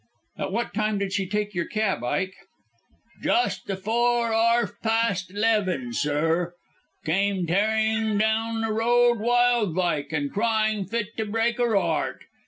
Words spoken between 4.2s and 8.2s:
arf past 'leven, sir. Came tearing